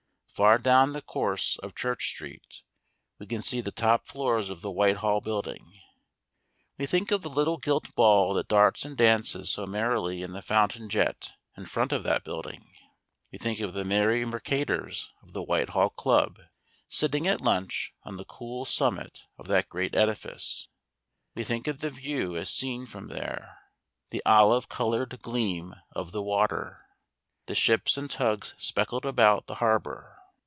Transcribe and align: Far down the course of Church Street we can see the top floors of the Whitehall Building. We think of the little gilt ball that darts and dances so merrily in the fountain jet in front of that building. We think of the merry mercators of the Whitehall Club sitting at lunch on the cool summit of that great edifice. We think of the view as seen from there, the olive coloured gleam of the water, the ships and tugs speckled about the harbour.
Far 0.33 0.57
down 0.57 0.93
the 0.93 1.03
course 1.03 1.57
of 1.59 1.75
Church 1.75 2.07
Street 2.09 2.63
we 3.19 3.27
can 3.27 3.43
see 3.43 3.61
the 3.61 3.71
top 3.71 4.07
floors 4.07 4.49
of 4.49 4.61
the 4.61 4.71
Whitehall 4.71 5.21
Building. 5.21 5.79
We 6.79 6.87
think 6.87 7.11
of 7.11 7.21
the 7.21 7.29
little 7.29 7.57
gilt 7.57 7.93
ball 7.93 8.33
that 8.33 8.47
darts 8.47 8.83
and 8.83 8.97
dances 8.97 9.51
so 9.51 9.67
merrily 9.67 10.23
in 10.23 10.31
the 10.33 10.41
fountain 10.41 10.89
jet 10.89 11.33
in 11.55 11.67
front 11.67 11.91
of 11.91 12.01
that 12.03 12.23
building. 12.23 12.73
We 13.31 13.37
think 13.37 13.59
of 13.59 13.73
the 13.75 13.85
merry 13.85 14.25
mercators 14.25 15.11
of 15.21 15.33
the 15.33 15.43
Whitehall 15.43 15.91
Club 15.91 16.39
sitting 16.89 17.27
at 17.27 17.41
lunch 17.41 17.93
on 18.01 18.17
the 18.17 18.25
cool 18.25 18.65
summit 18.65 19.19
of 19.37 19.45
that 19.47 19.69
great 19.69 19.93
edifice. 19.95 20.69
We 21.35 21.43
think 21.43 21.67
of 21.67 21.81
the 21.81 21.91
view 21.91 22.35
as 22.35 22.49
seen 22.49 22.87
from 22.87 23.09
there, 23.09 23.59
the 24.09 24.23
olive 24.25 24.69
coloured 24.69 25.21
gleam 25.21 25.75
of 25.91 26.11
the 26.11 26.23
water, 26.23 26.87
the 27.45 27.53
ships 27.53 27.95
and 27.95 28.09
tugs 28.09 28.55
speckled 28.57 29.05
about 29.05 29.45
the 29.45 29.55
harbour. 29.55 30.17